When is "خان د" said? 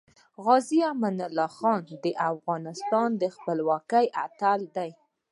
1.57-2.07